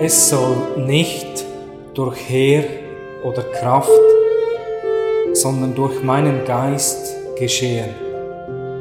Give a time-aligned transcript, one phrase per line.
[0.00, 1.44] Es soll nicht
[1.94, 2.64] durch Heer
[3.24, 3.90] oder Kraft,
[5.32, 7.90] sondern durch meinen Geist geschehen,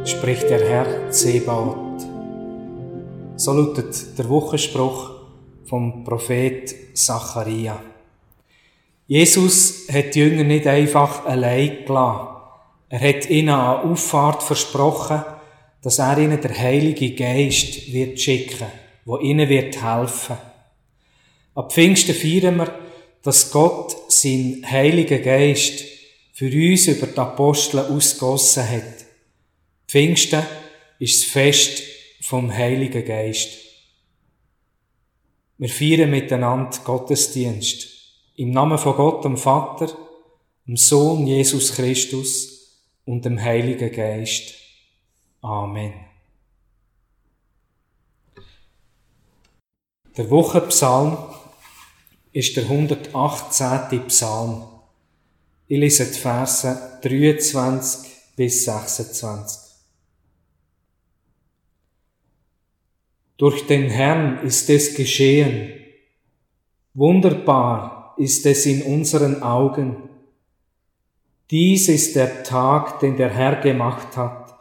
[0.05, 2.05] spricht der Herr Zebaoth.
[3.35, 5.09] So lautet der Wochenspruch
[5.65, 7.81] vom Prophet Zacharia.
[9.07, 12.27] Jesus hat die Jünger nicht einfach allein gelassen.
[12.89, 15.23] Er hat ihnen an Auffahrt versprochen,
[15.81, 18.67] dass er ihnen der Heilige Geist wird schicken,
[19.03, 20.37] wo ihnen wird helfen.
[21.57, 22.71] Ab Pfingsten feiern wir,
[23.23, 25.85] dass Gott seinen Heiligen Geist
[26.31, 29.05] für uns über die Apostel ausgossen hat.
[29.87, 30.43] Pfingsten
[30.99, 31.81] ist das Fest
[32.21, 33.57] vom Heiligen Geist.
[35.57, 37.87] Wir feiern miteinander Gottesdienst.
[38.35, 39.87] Im Namen von Gott, dem Vater,
[40.67, 44.53] dem Sohn Jesus Christus und dem Heiligen Geist.
[45.41, 45.93] Amen.
[50.15, 51.17] Der Wochenpsalm
[52.37, 54.05] ist der 118.
[54.09, 54.61] Psalm.
[55.67, 59.71] Ich lese die Verse 23 bis 26.
[63.37, 65.73] Durch den Herrn ist es geschehen.
[66.93, 70.07] Wunderbar ist es in unseren Augen.
[71.49, 74.55] Dies ist der Tag, den der Herr gemacht hat.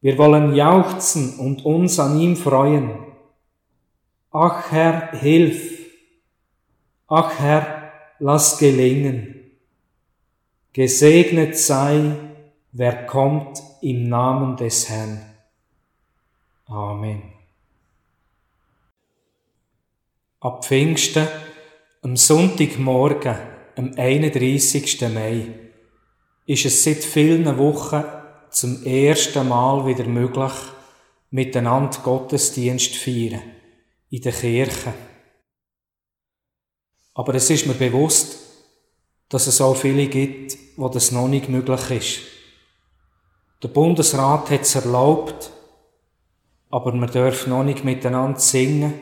[0.00, 2.90] Wir wollen jauchzen und uns an ihm freuen.
[4.32, 5.71] Ach Herr, hilf!
[7.14, 9.52] Ach Herr, lass gelingen.
[10.72, 12.14] Gesegnet sei,
[12.72, 15.20] wer kommt im Namen des Herrn.
[16.64, 17.22] Amen.
[20.40, 21.28] Ab Pfingsten,
[22.00, 23.36] am Sonntagmorgen,
[23.76, 25.02] am 31.
[25.12, 25.48] Mai,
[26.46, 28.04] ist es seit vielen Wochen
[28.48, 30.54] zum ersten Mal wieder möglich,
[31.30, 33.42] miteinander Gottesdienst zu feiern,
[34.08, 34.94] in der Kirche.
[37.14, 38.38] Aber es ist mir bewusst,
[39.28, 42.20] dass es auch viele gibt, wo das noch nicht möglich ist.
[43.62, 45.50] Der Bundesrat hat es erlaubt,
[46.70, 48.94] aber wir dürfen noch nicht miteinander singen.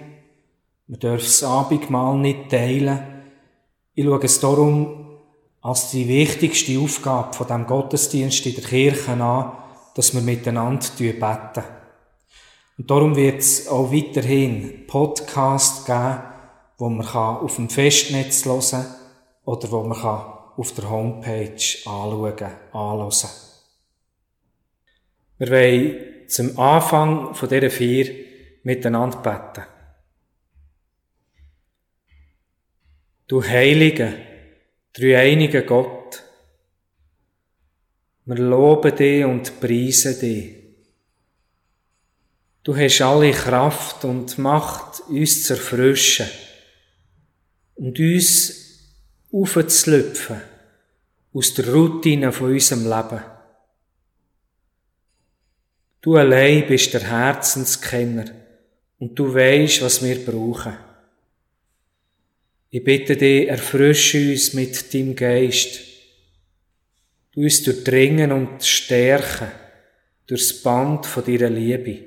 [0.87, 3.23] Wir dürfen das Abendmahl nicht teilen.
[3.95, 5.19] Ich schaue es darum
[5.63, 9.53] als die wichtigste Aufgabe von dem Gottesdienst in der Kirche an,
[9.95, 11.65] dass wir miteinander beten.
[12.79, 16.23] Und darum wird es auch weiterhin Podcasts geben,
[16.81, 18.95] wo man auf dem Festnetz hören kann
[19.45, 21.53] oder wo man auf der Homepage
[21.85, 23.31] anschauen, anhören
[25.37, 28.15] Wir wollen zum Anfang von dieser vier
[28.63, 29.67] miteinander beten.
[33.27, 34.15] Du heiliger,
[34.95, 36.23] dreieiniger Gott,
[38.25, 40.57] wir loben dich und preisen dich.
[42.63, 46.27] Du hast alle Kraft und Macht, uns zu erfrischen
[47.81, 48.79] und uns
[49.33, 50.43] aufzulüpfen
[51.33, 53.23] aus der Routine von unserem Leben.
[56.03, 58.27] Du allein bist der Herzenskenner
[58.99, 60.77] und du weißt, was wir brauchen.
[62.69, 65.81] Ich bitte dich, erfrische uns mit deinem Geist.
[67.33, 69.53] Du uns durchdringen und stärken
[70.27, 72.05] durchs Band von deiner Liebe.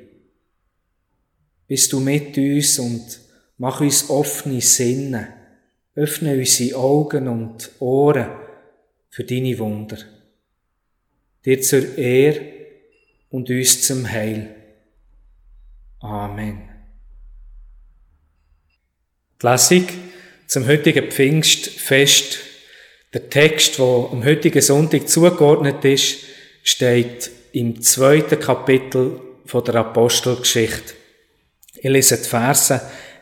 [1.67, 3.19] Bist du mit uns und
[3.57, 5.42] mach uns offene Sinne
[5.95, 8.31] Öffne unsere Augen und Ohren
[9.09, 9.97] für deine Wunder.
[11.45, 12.41] Dir zur Ehre
[13.29, 14.55] und uns zum Heil.
[15.99, 16.69] Amen.
[19.41, 19.87] Die Lesung
[20.47, 22.39] zum heutigen Pfingstfest.
[23.13, 26.25] Der Text, der am heutigen Sonntag zugeordnet ist,
[26.63, 29.19] steht im zweiten Kapitel
[29.53, 30.95] der Apostelgeschichte.
[31.75, 32.81] Ich lese die Verse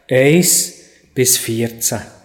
[0.10, 0.74] 1
[1.14, 2.21] bis 14.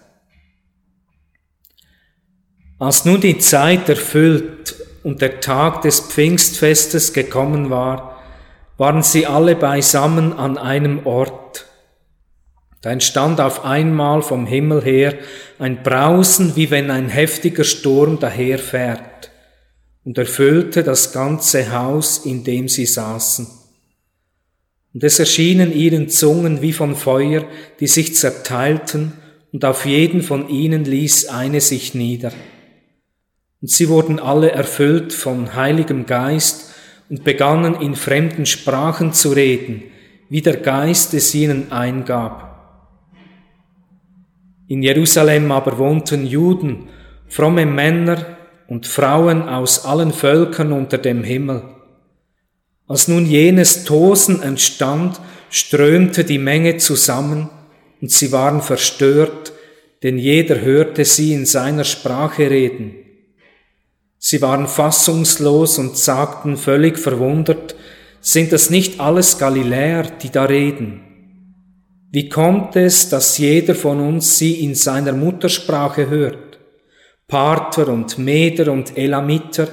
[2.79, 8.21] Als nun die Zeit erfüllt und der Tag des Pfingstfestes gekommen war,
[8.77, 11.65] waren sie alle beisammen an einem Ort.
[12.83, 15.15] Da entstand auf einmal vom Himmel her
[15.59, 19.31] ein Brausen, wie wenn ein heftiger Sturm daherfährt,
[20.05, 23.47] und erfüllte das ganze Haus, in dem sie saßen.
[24.93, 27.45] Und es erschienen ihnen Zungen wie von Feuer,
[27.81, 29.15] die sich zerteilten,
[29.53, 32.33] und auf jeden von ihnen ließ eine sich nieder.
[33.67, 36.73] Und sie wurden alle erfüllt von Heiligem Geist
[37.11, 39.83] und begannen in fremden Sprachen zu reden,
[40.29, 43.03] wie der Geist es ihnen eingab.
[44.69, 46.91] In Jerusalem aber wohnten Juden,
[47.27, 48.37] fromme Männer
[48.69, 51.65] und Frauen aus allen Völkern unter dem Himmel.
[52.87, 55.21] Als nun jenes Tosen entstand,
[55.51, 57.51] strömte die Menge zusammen
[58.01, 59.53] und sie waren verstört,
[60.05, 63.03] denn jeder hörte sie in seiner Sprache reden.
[64.29, 67.77] Sie waren fassungslos und sagten völlig verwundert,
[68.21, 71.01] sind das nicht alles Galiläer, die da reden?
[72.11, 76.59] Wie kommt es, dass jeder von uns sie in seiner Muttersprache hört?
[77.29, 79.69] Parther und Meder und Elamiter,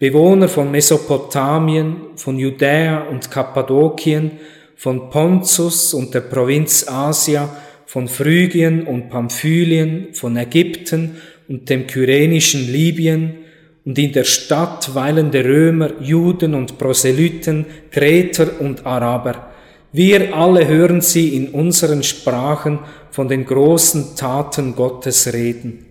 [0.00, 4.32] Bewohner von Mesopotamien, von Judäa und Kappadokien,
[4.74, 7.48] von Pontus und der Provinz Asia,
[7.86, 13.41] von Phrygien und Pamphylien, von Ägypten und dem kyrenischen Libyen,
[13.84, 19.48] und in der Stadt weilende Römer, Juden und Proselyten, Kreter und Araber.
[19.92, 22.78] Wir alle hören sie in unseren Sprachen
[23.10, 25.86] von den großen Taten Gottes reden.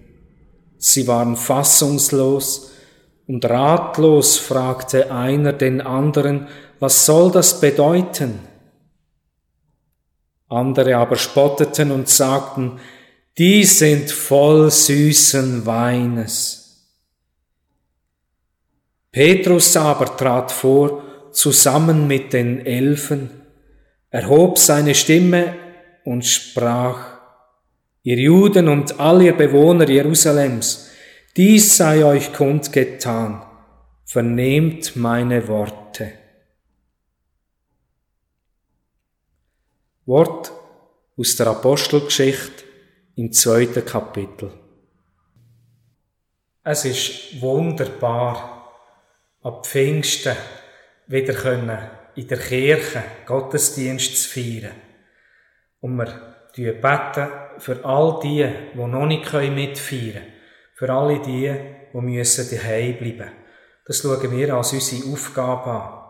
[0.77, 2.71] Sie waren fassungslos
[3.27, 6.47] und ratlos fragte einer den anderen,
[6.79, 8.39] was soll das bedeuten?
[10.49, 12.79] Andere aber spotteten und sagten,
[13.37, 16.60] die sind voll süßen Weines.
[19.11, 23.29] Petrus aber trat vor, zusammen mit den Elfen,
[24.09, 25.55] erhob seine Stimme
[26.05, 27.19] und sprach,
[28.03, 30.89] ihr Juden und all ihr Bewohner Jerusalems,
[31.35, 33.43] dies sei euch kundgetan,
[34.05, 36.13] vernehmt meine Worte.
[40.05, 40.51] Wort
[41.17, 42.63] aus der Apostelgeschichte
[43.15, 44.51] im zweiten Kapitel.
[46.63, 48.50] Es ist wunderbar,
[49.43, 50.35] ab Pfingsten
[51.07, 54.75] wieder können in der Kirche Gottesdienst zu feiern.
[55.79, 55.97] Und
[56.53, 57.27] wir beten
[57.57, 60.33] für all die, die noch nicht mitfeiern können.
[60.75, 61.53] Für alle die,
[61.93, 63.31] die müssen daheim bleiben.
[63.85, 66.01] Das schauen wir als unsere Aufgabe an.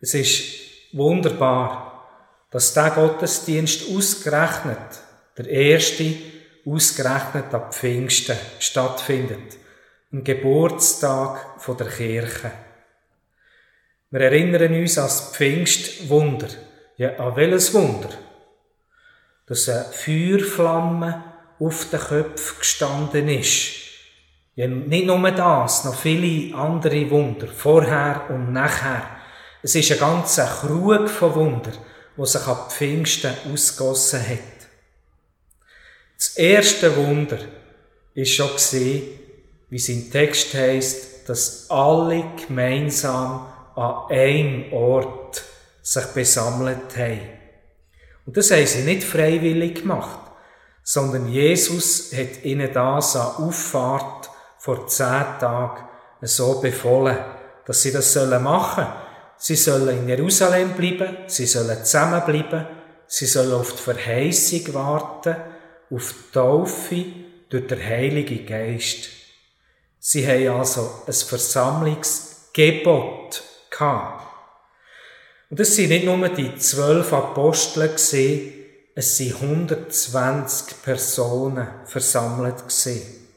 [0.00, 2.06] Es ist wunderbar,
[2.50, 5.00] dass der Gottesdienst ausgerechnet,
[5.36, 6.14] der erste
[6.66, 9.63] ausgerechnet ab Pfingsten stattfindet
[10.14, 12.52] am Geburtstag der Kirche.
[14.10, 16.46] Wir erinnern uns an das Pfingstwunder.
[16.96, 18.10] Ja, an welches Wunder?
[19.46, 21.24] Dass eine Feuerflamme
[21.58, 23.72] auf den Köpfen gestanden ist.
[24.54, 29.02] Ja, nicht nur das, noch viele andere Wunder, vorher und nachher.
[29.64, 31.72] Es ist ein ganzer Krug von Wunder,
[32.14, 34.68] wo sich ab Pfingsten ausgossen hat.
[36.16, 37.38] Das erste Wunder
[38.14, 39.23] ist schon gesehen,
[39.74, 43.44] wie es im Text heißt, dass alle gemeinsam
[43.74, 45.42] an einem Ort
[45.82, 47.18] sich besammelt haben.
[48.24, 50.20] Und das haben sie nicht freiwillig gemacht,
[50.84, 55.88] sondern Jesus hat ihnen das an Auffahrt vor zehn Tagen
[56.22, 57.18] so befohlen,
[57.66, 58.96] dass sie das machen sollen.
[59.38, 62.64] Sie sollen in Jerusalem bleiben, sie sollen zusammenbleiben,
[63.08, 65.34] sie sollen auf die Verheißung warten,
[65.90, 67.04] auf die Taufe
[67.48, 69.23] durch den Heiligen Geist.
[70.06, 74.22] Sie haben also ein Versammlungsgebot gehabt.
[75.48, 78.52] Und es sind nicht nur die zwölf Apostel gesehen,
[78.94, 83.28] es sind 120 Personen versammelt gesehen.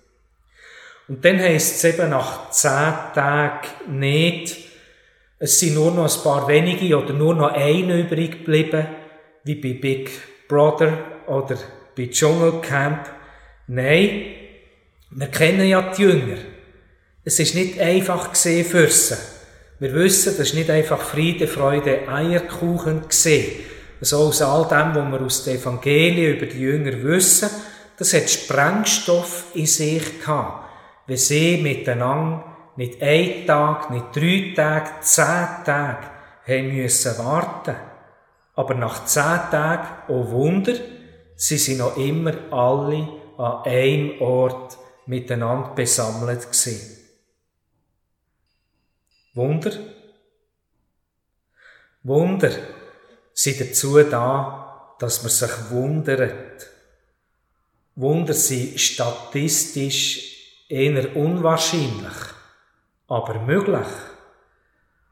[1.07, 4.57] Und dann heisst es eben nach zehn Tagen nicht,
[5.39, 8.87] es sind nur noch ein paar wenige oder nur noch ein übrig geblieben,
[9.45, 10.11] wie bei Big
[10.49, 10.97] Brother
[11.27, 11.57] oder
[11.95, 13.09] bei Dschungelcamp.
[13.67, 14.33] Nein,
[15.11, 16.56] wir kennen ja die Jünger.
[17.27, 19.17] Es ist nicht einfach gesehen für sie.
[19.79, 23.65] Wir wissen, das ist nicht einfach Friede, Freude, Eierkuchen gesehen.
[23.99, 27.49] So aus all dem, was wir aus den Evangelien über die Jünger wissen,
[27.97, 30.69] das hat Sprengstoff in sich gehabt.
[31.05, 32.45] Wenn sie miteinander
[32.77, 36.07] nicht ein Tag, nicht drei Tage, zehn Tage
[36.47, 37.75] haben müssen warten.
[38.55, 40.75] Aber nach zehn Tagen, oh Wunder,
[41.35, 46.96] sie sind noch immer alle an einem Ort miteinander besammelt gewesen.
[49.37, 49.71] Wunder?
[52.01, 52.51] Wunder
[53.33, 56.67] sind dazu da, dass man sich wundert.
[57.93, 62.17] Wunder sind statistisch eher unwahrscheinlich,
[63.07, 63.87] aber möglich.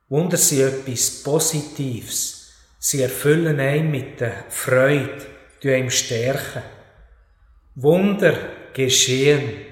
[0.09, 2.51] Wunder sind etwas Positives.
[2.79, 5.23] Sie erfüllen einen mit der Freude,
[5.61, 6.63] die einem stärken.
[7.75, 8.33] Wunder
[8.73, 9.67] geschehen.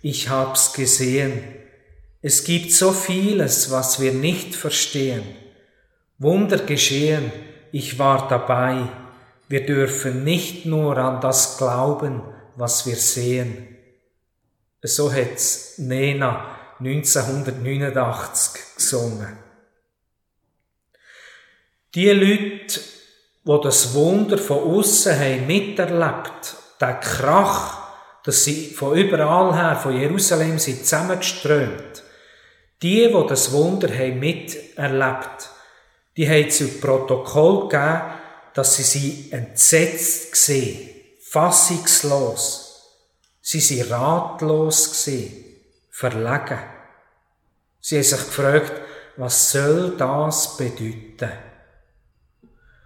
[0.00, 1.65] Ich hab's gesehen.
[2.28, 5.22] Es gibt so vieles, was wir nicht verstehen.
[6.18, 7.30] Wunder geschehen,
[7.70, 8.88] ich war dabei.
[9.46, 12.22] Wir dürfen nicht nur an das glauben,
[12.56, 13.76] was wir sehen.
[14.82, 16.46] So hat's Nena
[16.80, 19.38] 1989 gesungen.
[21.94, 22.80] Die Leute,
[23.44, 27.86] wo das Wunder von außen haben miterlebt, der Krach,
[28.24, 32.02] dass sie von überall her, von Jerusalem sind zusammengeströmt.
[32.82, 35.50] Die, wo das Wunder haben miterlebt,
[36.16, 38.02] die haben zu Protokoll gegeben,
[38.54, 40.90] dass sie sie entsetzt gesehen,
[41.20, 42.62] fassungslos.
[43.40, 45.08] Sie sind ratlos
[45.90, 46.58] verlegen.
[47.80, 48.72] Sie haben sich gefragt,
[49.16, 51.30] was soll das bedeuten?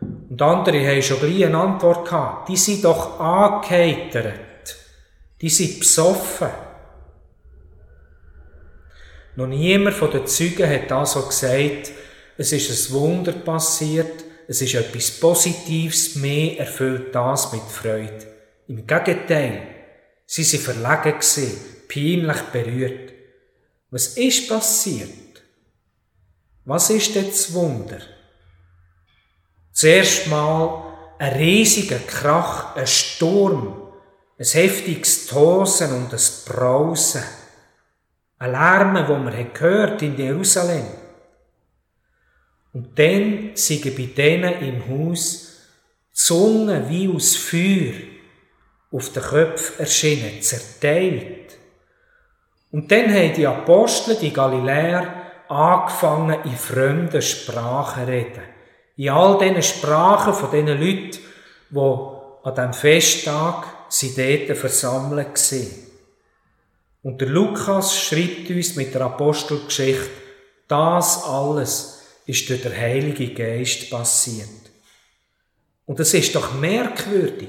[0.00, 2.49] Und andere haben schon gleich eine Antwort gehabt.
[2.49, 4.76] Die sind doch angeheitert.
[5.40, 6.49] Die sind besoffen.
[9.40, 11.92] Noch niemand von den Zeugen hat also gesagt,
[12.37, 18.26] es ist ein Wunder passiert, es ist etwas Positives, mehr erfüllt das mit Freude.
[18.68, 19.62] Im Gegenteil,
[20.26, 23.14] sie sind verlegen gewesen, peinlich berührt.
[23.90, 25.09] Was ist passiert?
[26.66, 28.00] Was ist denn das Wunder?
[29.73, 33.90] Zuerst mal ein riesiger Krach, ein Sturm,
[34.38, 37.23] ein heftiges Tosen und ein Brausen.
[38.40, 40.87] Lärm, wo man gehört in Jerusalem.
[42.73, 45.50] Und dann sind bei denen im Haus
[46.12, 47.94] Zungen wie aus Feuer
[48.92, 51.56] auf den Köpfen erschienen, zerteilt.
[52.70, 58.42] Und dann haben die Apostel, die Galiläer, angefangen in fremden Sprachen reden.
[58.97, 61.18] In all diesen Sprachen von diesen Leuten,
[61.70, 65.89] die an diesem Festtag sie dort versammelt waren.
[67.02, 70.11] Und der Lukas schreibt uns mit der Apostelgeschichte,
[70.69, 74.49] das alles ist durch den Heiligen Geist passiert.
[75.87, 77.49] Und das ist doch merkwürdig.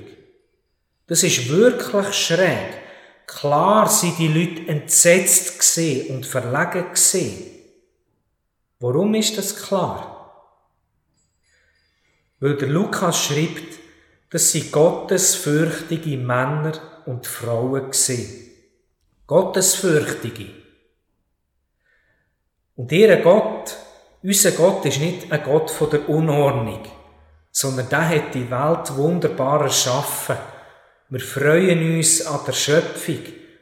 [1.08, 2.79] Das ist wirklich schräg.
[3.27, 5.77] Klar sind die Leute entsetzt
[6.10, 7.51] und verlegen gesehen.
[8.79, 10.58] Warum ist das klar?
[12.39, 13.79] Weil der Lukas schreibt,
[14.31, 18.50] dass sie gottesfürchtige Männer und Frauen gesehen.
[19.31, 20.47] Gottesfürchtige.
[22.75, 23.77] Und ihr Gott,
[24.21, 26.81] unser Gott ist nicht ein Gott von der Unordnung,
[27.50, 30.35] sondern der hat die Welt wunderbar erschaffen.
[31.07, 33.19] Wir freuen uns an der Schöpfung,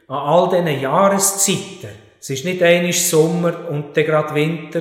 [0.08, 1.90] an all diesen Jahreszeiten.
[2.20, 4.80] Es ist nicht einmal Sommer und dann gerade Winter,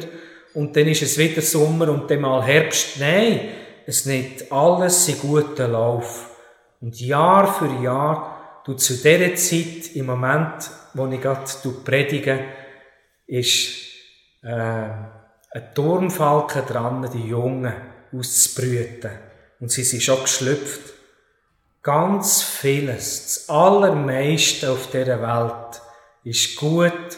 [0.55, 2.99] und dann ist es wieder Sommer und dann mal Herbst.
[2.99, 3.41] Nein,
[3.85, 6.35] es nimmt alles in guten Lauf.
[6.81, 11.45] Und Jahr für Jahr, du zu dieser Zeit, im Moment, wo ich gerade
[11.83, 12.45] predige,
[13.27, 13.69] ist
[14.43, 17.73] äh, ein Turmfalken dran, die Jungen
[18.13, 19.11] auszubrüten.
[19.59, 20.93] Und sie sind schon geschlüpft.
[21.81, 25.81] Ganz vieles, das Allermeiste auf dieser Welt
[26.23, 27.17] ist gut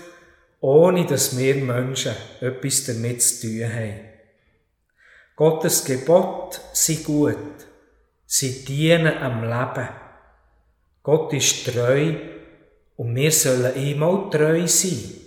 [0.61, 3.99] ohne dass wir Menschen etwas damit zu tun haben.
[5.35, 7.37] Gottes Gebot sind gut.
[8.27, 9.89] Sie dienen am Leben.
[11.03, 12.13] Gott ist treu
[12.97, 15.21] und wir sollen ihm auch treu sein.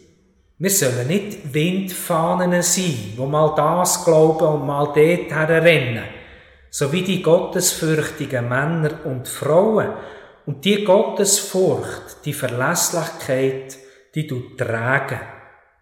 [0.56, 6.04] Wir sollen nicht Windfahnen sein, wo mal das glauben und mal dort rennen.
[6.70, 9.92] So wie die gottesfürchtigen Männer und Frauen.
[10.46, 13.76] Und die Gottesfurcht, die Verlässlichkeit,
[14.14, 15.20] die du tragen.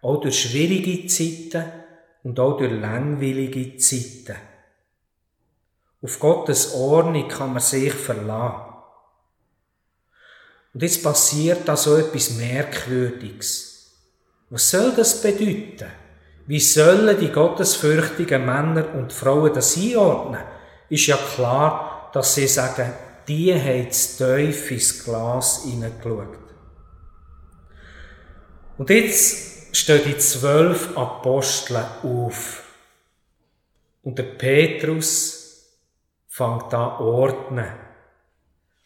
[0.01, 1.65] Auch durch schwierige Zeiten
[2.23, 4.37] und auch durch langweilige Zeiten.
[6.01, 8.72] Auf Gottes Ordnung kann man sich verlassen.
[10.73, 13.91] Und jetzt passiert da so etwas Merkwürdiges.
[14.49, 15.91] Was soll das bedeuten?
[16.45, 20.41] Wie sollen die gottesfürchtigen Männer und Frauen das einordnen?
[20.89, 22.91] Ist ja klar, dass sie sagen,
[23.27, 26.37] die haben das tief ins Glas hineingeschaut.
[28.77, 32.63] Und jetzt stehen die zwölf Apostel auf.
[34.01, 35.69] Und der Petrus
[36.27, 37.67] fängt an ordnen.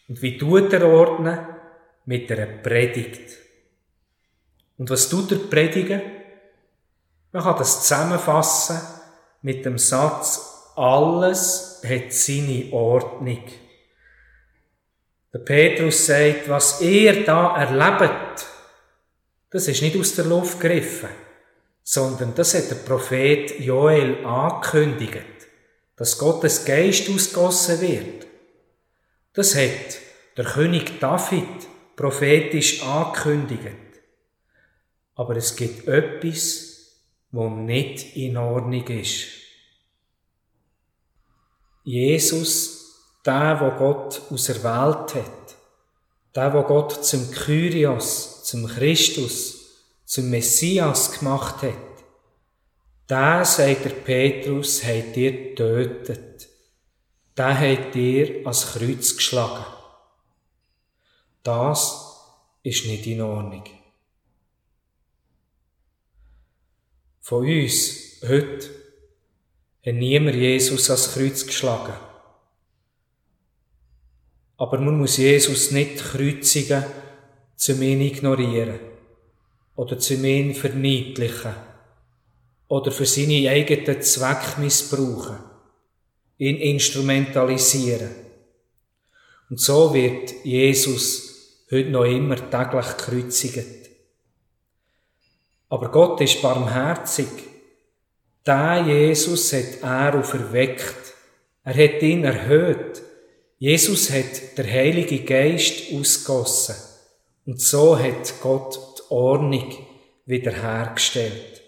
[0.07, 1.39] Und wie tut er ordnen?
[2.07, 3.37] Mit einer Predigt.
[4.77, 6.01] Und was tut er predigen?
[7.31, 8.79] Man kann das zusammenfassen
[9.41, 13.43] mit dem Satz, alles hat seine Ordnung.
[15.33, 18.45] Der Petrus sagt, was ihr da erlebt,
[19.49, 21.09] das ist nicht aus der Luft gegriffen,
[21.83, 25.25] sondern das hat der Prophet Joel angekündigt,
[25.95, 28.27] dass Gottes Geist ausgossen wird.
[29.33, 29.99] Das hat
[30.37, 31.66] der König David
[31.97, 33.75] prophetisch angekündigt.
[35.15, 36.95] Aber es gibt etwas,
[37.31, 39.25] wo nicht in Ordnung ist.
[41.83, 45.55] Jesus, der, wo Gott auserwählt hat,
[46.35, 49.55] der, wo Gott zum Kyrios, zum Christus,
[50.05, 51.73] zum Messias gemacht hat,
[53.09, 56.27] der, sagt der Petrus, hat ihr getötet.
[57.37, 59.76] der hat dir ans Kreuz geschlagen.
[61.47, 62.25] Das
[62.61, 63.63] ist nicht in Ordnung.
[67.21, 68.69] Von uns, heute,
[69.85, 71.93] hat niemand Jesus ans Kreuz geschlagen.
[74.57, 76.83] Aber man muss Jesus nicht kreuzigen,
[77.55, 78.81] zu ihn ignorieren
[79.77, 81.55] oder zu ihn verniedlichen
[82.67, 85.37] oder für seine eigenen Zwecke missbrauchen,
[86.39, 88.11] ihn instrumentalisieren.
[89.49, 91.26] Und so wird Jesus
[91.71, 93.89] heute noch immer täglich kreuzigt.
[95.69, 97.27] Aber Gott ist barmherzig.
[98.45, 101.13] Der Jesus hat er auferweckt.
[101.63, 103.01] Er hat ihn erhöht.
[103.57, 106.75] Jesus hat der Heilige Geist ausgossen.
[107.45, 109.73] Und so hat Gott die Ordnung
[110.25, 111.61] wiederhergestellt.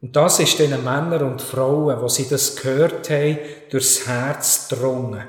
[0.00, 3.38] Und das ist den Männern und Frauen, wo sie das gehört haben,
[3.70, 5.24] durchs Herz drungen.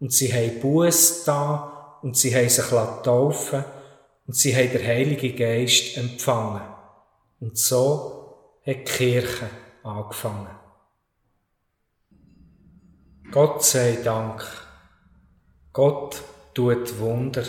[0.00, 1.75] Und sie haben Buß da
[2.06, 3.64] und sie haben sich taufen
[4.28, 6.62] und sie haben den Heiligen Geist empfangen.
[7.40, 9.50] Und so hat die Kirche
[9.82, 10.54] angefangen.
[13.32, 14.46] Gott sei Dank.
[15.72, 16.22] Gott
[16.54, 17.42] tut Wunder.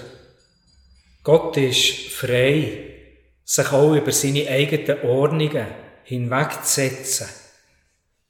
[1.24, 2.96] Gott ist frei,
[3.44, 5.68] sich auch über seine eigenen Ordnungen
[6.04, 7.28] hinwegzusetzen.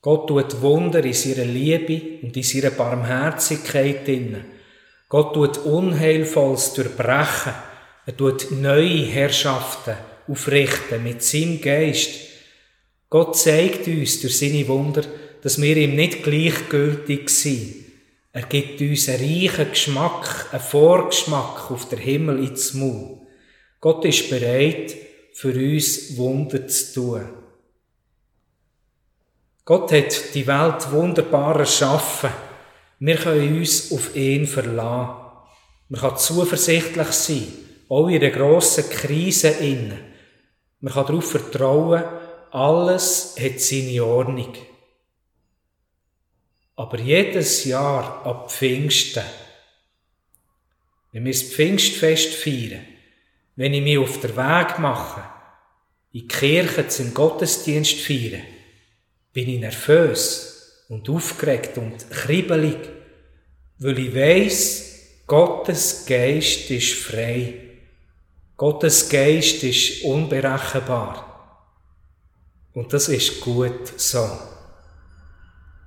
[0.02, 4.57] Gott tut Wunder in seiner Liebe und in seiner Barmherzigkeit inne.
[5.10, 7.54] Gott tut Unheilvolles durchbrechen.
[8.06, 9.96] Er tut neue Herrschaften
[10.28, 12.12] aufrichten mit seinem Geist.
[13.10, 15.04] Gott zeigt uns durch seine Wunder,
[15.42, 17.86] dass wir ihm nicht gleichgültig sind.
[18.34, 23.22] Er gibt uns einen reichen Geschmack, einen Vorgeschmack auf der Himmel ins Maul.
[23.80, 24.96] Gott ist bereit,
[25.34, 27.30] für uns Wunder zu tun.
[29.64, 32.30] Gott hat die Welt wunderbar erschaffen.
[33.00, 35.16] Wir können uns auf ihn verlassen.
[35.89, 37.48] Man kann zuversichtlich sein,
[37.89, 40.00] auch in einer grossen Krise innen.
[40.80, 42.04] Man kann darauf vertrauen,
[42.52, 44.54] alles hat seine Ordnung.
[46.76, 49.24] Aber jedes Jahr ab Pfingsten,
[51.12, 52.86] wenn wir das Pfingstfest feiern,
[53.56, 55.24] wenn ich mich auf den Weg mache,
[56.13, 58.43] in die Kirche zum Gottesdienst feiern,
[59.34, 60.57] bin ich nervös
[60.89, 62.78] und aufgeregt und kribbelig,
[63.80, 64.88] weil ich weiss,
[65.28, 67.54] Gottes Geist ist frei.
[68.56, 71.28] Gottes Geist ist unberechenbar.
[72.73, 74.28] Und das ist gut so.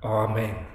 [0.03, 0.67] Amen.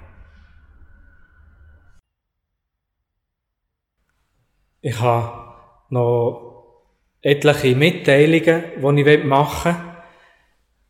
[4.80, 5.54] Ich habe
[5.90, 6.82] noch
[7.20, 9.82] etliche Mitteilungen, die ich machen will.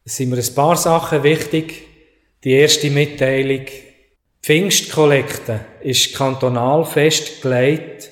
[0.05, 1.86] Es sind mir ein paar Sachen wichtig.
[2.45, 3.65] Die erste Mitteilung.
[4.43, 8.11] Pfingstkollekte ist kantonal festgelegt.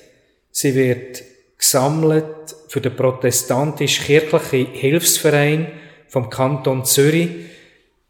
[0.51, 1.23] Sie wird
[1.57, 5.67] gesammelt für den protestantisch-kirchlichen Hilfsverein
[6.07, 7.29] vom Kanton Zürich.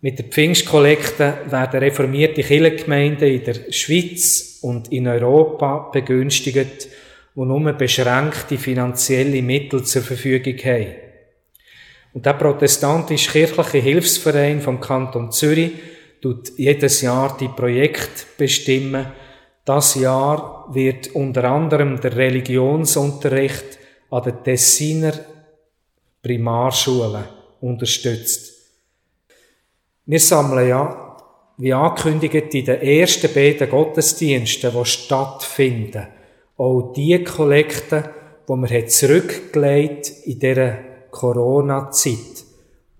[0.01, 6.87] Mit der Pfingstkollekte werden reformierte Kirchengemeinden in der Schweiz und in Europa begünstigt,
[7.35, 10.95] die nur beschränkte finanzielle Mittel zur Verfügung haben.
[12.13, 15.71] Und der protestantisch-kirchliche Hilfsverein vom Kanton Zürich
[16.25, 19.05] tut jedes Jahr die Projekte bestimmen.
[19.63, 23.77] Das Jahr wird unter anderem der Religionsunterricht
[24.09, 25.13] an den Tessiner
[26.23, 27.25] Primarschulen
[27.61, 28.53] unterstützt.
[30.07, 31.15] Wir sammeln ja,
[31.57, 36.07] wie angekündigt, in den ersten beiden Gottesdiensten, die stattfinden,
[36.57, 38.09] auch die Kollekte,
[38.49, 40.77] die man zurückgelegt in dieser
[41.11, 42.44] Corona-Zeit.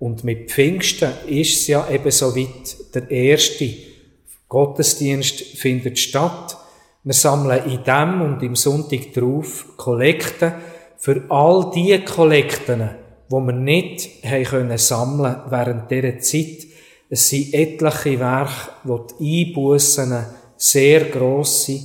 [0.06, 3.68] Und mit Pfingsten ist es ja eben so weit, der erste
[4.48, 6.58] Gottesdienst findet statt.
[7.04, 10.54] Wir sammeln in dem und im Sonntag drauf Kollekten
[11.00, 12.88] für all die Kollekten,
[13.30, 16.68] wo wir nicht haben können sammeln während dieser Zeit.
[17.10, 20.24] Es sind etliche Werke, wo die Einbussen
[20.56, 21.84] sehr gross sind.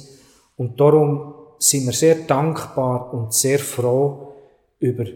[0.59, 4.35] Und darum sind wir sehr dankbar und sehr froh
[4.79, 5.07] über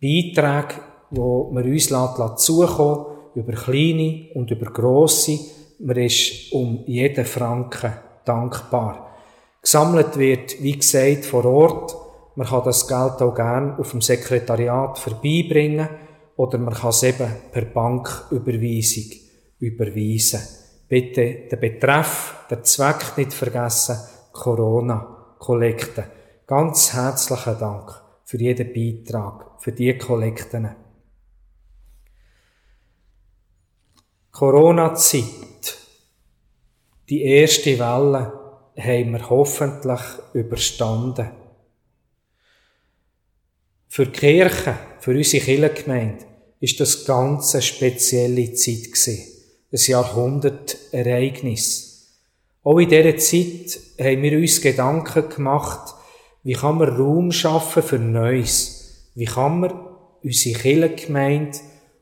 [0.00, 1.88] Beiträge, die man uns
[2.36, 5.38] zukommen über kleine und über grosse.
[5.78, 7.92] Man ist um jeden Franken
[8.24, 9.14] dankbar.
[9.60, 11.96] Gesammelt wird, wie gesagt, vor Ort.
[12.36, 15.88] Man kann das Geld auch gerne auf dem Sekretariat vorbeibringen
[16.36, 19.18] oder man kann es eben per Banküberweisung
[19.58, 20.40] überweisen.
[20.88, 23.96] Bitte den Betreff, den Zweck nicht vergessen,
[24.32, 26.04] Corona-Kollekte.
[26.46, 30.85] Ganz herzlichen Dank für jeden Beitrag, für die Kollekten.
[34.36, 35.78] Corona-Zeit.
[37.08, 38.32] Die erste Welle
[38.76, 40.02] haben wir hoffentlich
[40.34, 41.30] überstanden.
[43.88, 46.26] Für die Kirche, für unsere Kirchengemeinde,
[46.60, 49.08] ist das ganze spezielle Zeit.
[49.72, 52.12] Ein Jahrhundertereignis.
[52.62, 55.94] Auch in dieser Zeit haben wir uns Gedanken gemacht,
[56.42, 59.08] wie kann man Raum schaffen für Neues?
[59.14, 59.72] Wie kann man
[60.22, 61.58] unsere Kirchengemeinde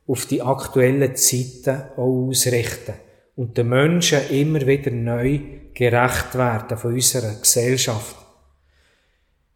[0.07, 2.95] auf die aktuellen Zeiten auch ausrichten
[3.37, 5.41] und den Menschen immer wieder neu
[5.73, 8.17] gerecht werden von unserer Gesellschaft.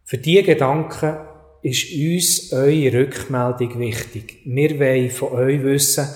[0.03, 1.17] Für diese Gedanken
[1.61, 4.41] ist uns eure Rückmeldung wichtig.
[4.45, 6.07] Wir wollen von euch wissen,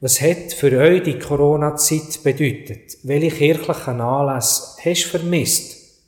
[0.00, 2.98] was hat für euch die Corona-Zeit bedeutet?
[3.04, 6.00] Welche kirchlichen Anlässe hast du vermisst?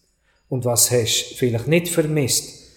[0.49, 2.73] Und was hast du vielleicht nicht vermisst?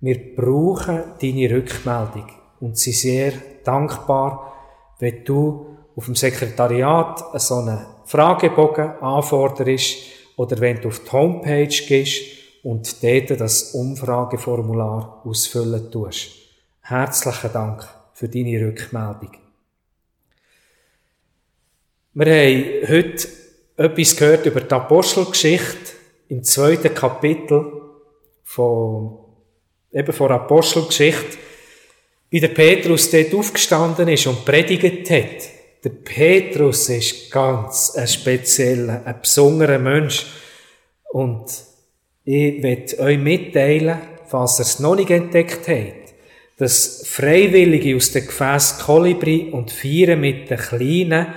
[0.00, 2.28] Wir brauchen deine Rückmeldung
[2.60, 3.32] und sind sehr
[3.64, 4.52] dankbar,
[4.98, 9.96] wenn du auf dem Sekretariat so einen Fragebogen anforderst
[10.36, 12.22] oder wenn du auf die Homepage gehst
[12.62, 16.30] und dort das Umfrageformular ausfüllen tust.
[16.80, 19.32] Herzlichen Dank für deine Rückmeldung.
[22.14, 23.28] Wir haben heute
[23.76, 25.92] etwas gehört über die Apostelgeschichte
[26.28, 27.72] im zweiten Kapitel
[28.44, 29.18] von,
[29.92, 31.38] eben von Apostelgeschichte
[32.34, 35.48] wie der Petrus dort aufgestanden ist und predigt hat.
[35.84, 40.26] Der Petrus ist ganz ein spezieller, ein besonderer Mensch.
[41.12, 41.44] Und
[42.24, 46.12] ich will euch mitteilen, falls ihr es noch nicht entdeckt habt,
[46.58, 51.28] dass Freiwillige aus dem Gefäß Kolibri und Vieren mit den Kleinen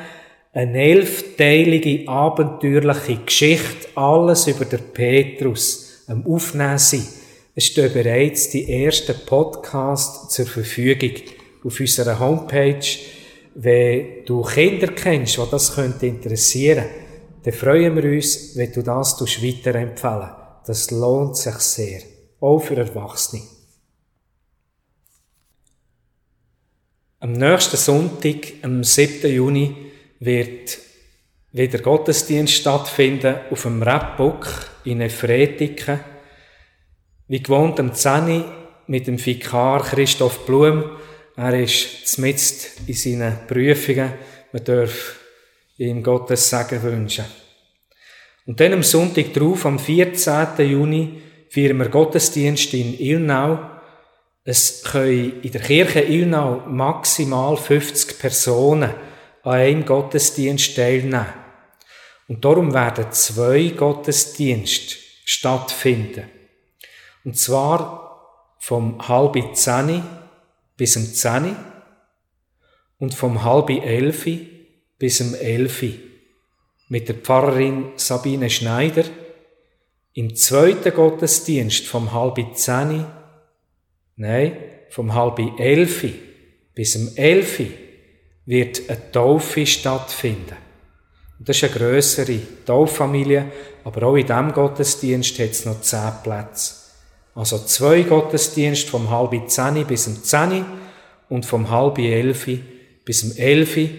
[0.52, 7.17] eine elfteilige, abenteuerliche Geschichte, alles über den Petrus, am Aufnehmen sind.
[7.58, 11.24] Es stehen bereits die ersten Podcasts zur Verfügung
[11.64, 12.86] auf unserer Homepage.
[13.56, 16.86] Wenn du Kinder kennst, die das könnte interessieren,
[17.42, 20.30] dann freuen wir uns, wenn du das weiterempfehlen
[20.68, 22.02] Das lohnt sich sehr.
[22.40, 23.42] Auch für Erwachsene.
[27.22, 29.34] Am nächsten Sonntag, am 7.
[29.34, 29.76] Juni,
[30.20, 30.78] wird
[31.54, 34.48] wieder Gottesdienst stattfinden auf dem Rebbock
[34.84, 36.17] in Efretiken.
[37.30, 38.46] Wie gewohnt am 10
[38.88, 40.92] mit dem Vikar Christoph Blum.
[41.36, 44.14] Er ist mitten in seinen Prüfungen.
[44.54, 45.20] Man darf
[45.78, 47.26] ihm Gottes Segen wünschen.
[48.46, 50.48] Und dann am Sonntag drauf, am 14.
[50.60, 53.60] Juni, feiern wir Gottesdienst in Ilnau.
[54.46, 58.94] Es können in der Kirche Ilnau maximal 50 Personen
[59.44, 61.26] an einem Gottesdienst teilnehmen.
[62.30, 66.37] Und darum werden zwei Gottesdienste stattfinden.
[67.24, 70.02] Und zwar vom halbi zehni
[70.76, 71.56] bis um zehni
[73.00, 74.50] und vom halbi elfi
[74.98, 76.00] bis um elfi
[76.90, 79.04] mit der Pfarrerin Sabine Schneider.
[80.14, 83.06] Im zweiten Gottesdienst vom halbi zehni,
[84.16, 84.58] nein,
[84.90, 86.16] vom halbi elfi
[86.74, 87.72] bis um elfi
[88.46, 90.56] wird eine Taufe stattfinden.
[91.38, 93.52] Und das ist eine grössere Tauffamilie,
[93.84, 96.77] aber auch in diesem Gottesdienst hat es noch zehn Plätze.
[97.38, 100.66] Also zwei Gottesdienste vom halbi zehni bis um zehni
[101.30, 102.64] und vom halbi elfi
[103.06, 103.92] bis um elfi.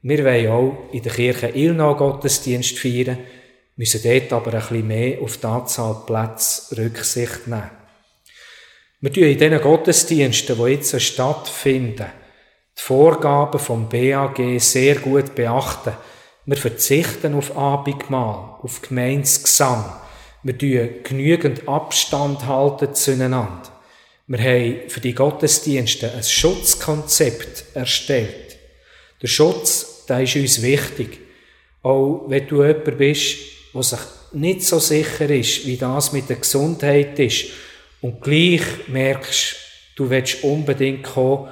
[0.00, 3.18] Wir wollen auch in der Kirche Ilnau Gottesdienst feiern,
[3.76, 7.70] müssen dort aber ein bisschen mehr auf die Anzahl Plätze Rücksicht nehmen.
[9.02, 15.92] Wir tun in diesen Gottesdiensten, die jetzt stattfinden, die Vorgaben vom BAG sehr gut beachten.
[16.46, 19.84] Wir verzichten auf Abendmahl, auf Gemeinsgesang,
[20.42, 23.62] wir tun genügend Abstand halten zueinander.
[24.26, 28.58] Wir haben für die Gottesdienste ein Schutzkonzept erstellt.
[29.22, 31.18] Der Schutz, der ist uns wichtig.
[31.82, 33.38] Auch wenn du jemand bist,
[33.74, 34.00] der sich
[34.32, 37.46] nicht so sicher ist, wie das mit der Gesundheit ist,
[38.00, 39.56] und gleich merkst,
[39.96, 41.50] du willst unbedingt kommen,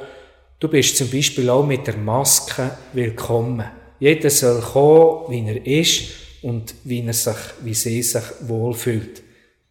[0.60, 3.64] du bist zum Beispiel auch mit der Maske willkommen.
[3.98, 6.10] Jeder soll kommen, wie er ist,
[6.46, 9.20] und wie er sich, wie sie sich wohlfühlt.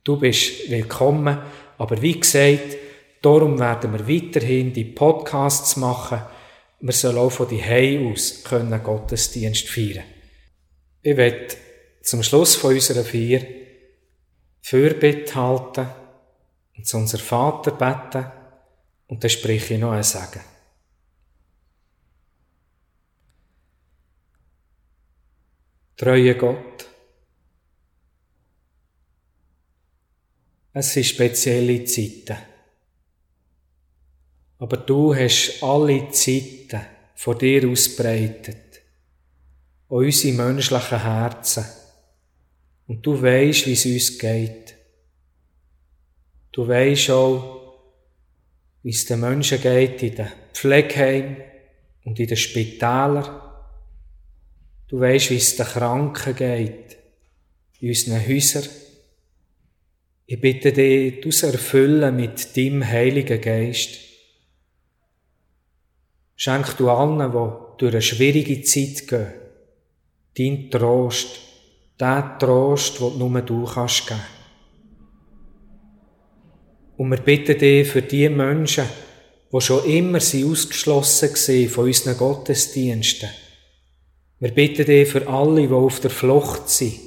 [0.04, 1.38] Du bist willkommen,
[1.78, 2.76] aber wie gesagt,
[3.22, 6.20] darum werden wir weiterhin die Podcasts machen.
[6.82, 10.04] Wir sollen auch von die Hei aus können Gottesdienst feiern.
[11.02, 11.56] Ich werde
[12.02, 13.40] zum Schluss von unserer Feier
[14.62, 15.88] Fürbitte halten
[16.76, 18.30] und zu unser Vater beten
[19.08, 20.42] und dann spreche ich noch ein Sagen.
[25.96, 26.90] Treue Gott.
[30.74, 32.38] Es sind spezielle Zeiten.
[34.58, 36.82] Aber du hast alle Zeiten
[37.16, 38.82] vor dir ausbreitet.
[39.88, 41.66] An unsere menschlichen Herzen.
[42.88, 44.76] Und du weisst, wie es uns geht.
[46.52, 47.56] Du weisst auch,
[48.84, 51.38] wie es den Menschen geht in den Pflegeheimen
[52.04, 53.45] und in den Spitälern.
[54.88, 56.98] Du weisst, wie es den Kranken geht,
[57.80, 58.70] in unseren Häusern.
[60.28, 64.00] Ich bitte dich, du erfüllen mit deinem Heiligen Geist.
[66.36, 69.34] Schenk du allen, die durch eine schwierige Zeit gehen,
[70.38, 71.40] dein Trost,
[72.00, 74.20] den Trost, den nur du kannst geben.
[76.98, 78.86] Und wir bitten dich für die Menschen,
[79.52, 83.30] die schon immer sie ausgeschlossen waren von unseren Gottesdiensten.
[84.40, 87.00] Wir bitten dich für alle, die auf der Flucht sind,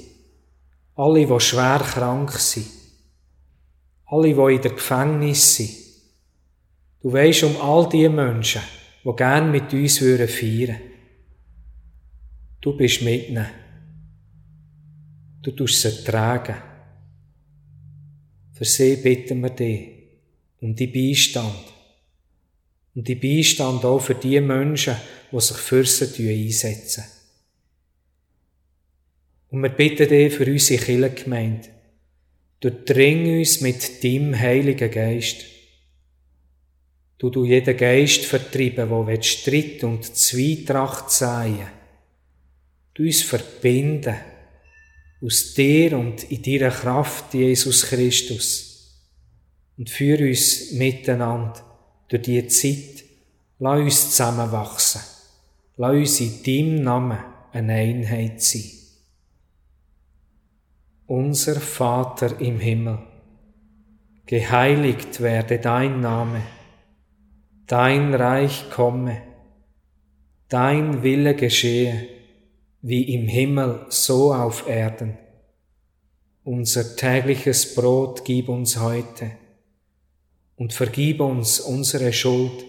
[0.95, 2.67] alle, die schwer krank sind,
[4.05, 5.69] alle, die in der Gefängnis sind.
[7.01, 8.61] Du weisst um all die Menschen,
[9.05, 10.75] die gern mit uns feiern würden.
[12.61, 13.47] Du bist mit ihnen.
[15.41, 16.55] Du tust sie tragen.
[18.51, 19.87] Für sie bitten wir dich
[20.59, 21.73] um die Beistand.
[22.95, 24.97] Und die Beistand auch für die Menschen,
[25.31, 27.05] die sich für sie einsetzen.
[29.51, 31.69] Und wir bitten dich für unsere Kirchengemeinde.
[32.59, 35.45] Durchdring uns mit deinem Heiligen Geist.
[37.17, 41.67] Du du jeden Geist vertreiben, wo Streit und Zwietracht säen.
[42.93, 44.15] Du uns verbinden
[45.21, 48.95] aus dir und in deiner Kraft, Jesus Christus.
[49.77, 51.65] Und führ uns miteinander
[52.07, 53.03] durch diese Zeit.
[53.59, 55.01] Lass uns zusammenwachsen.
[55.77, 57.19] Lass uns in deinem Namen
[57.51, 58.78] eine Einheit sein.
[61.09, 62.99] Unser Vater im Himmel,
[64.27, 66.43] geheiligt werde dein Name,
[67.65, 69.19] dein Reich komme,
[70.49, 72.07] dein Wille geschehe,
[72.83, 75.17] wie im Himmel so auf Erden.
[76.43, 79.31] Unser tägliches Brot gib uns heute
[80.57, 82.63] und vergib uns unsere Schuld,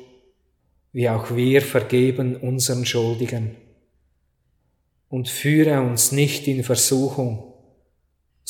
[0.92, 3.56] wie auch wir vergeben unseren Schuldigen.
[5.10, 7.49] Und führe uns nicht in Versuchung,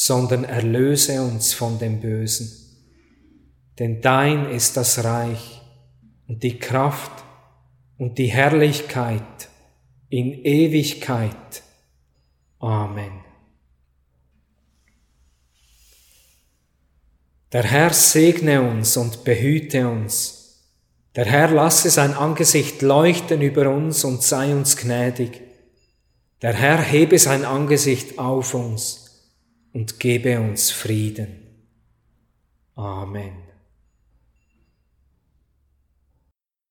[0.03, 2.51] sondern erlöse uns von dem Bösen.
[3.79, 5.61] Denn dein ist das Reich
[6.27, 7.23] und die Kraft
[7.99, 9.51] und die Herrlichkeit
[10.09, 11.63] in Ewigkeit.
[12.61, 13.13] Amen.
[17.53, 20.65] Der Herr segne uns und behüte uns.
[21.15, 25.43] Der Herr lasse sein Angesicht leuchten über uns und sei uns gnädig.
[26.41, 29.10] Der Herr hebe sein Angesicht auf uns
[29.73, 31.29] und gebe uns Frieden.
[32.75, 33.50] Amen.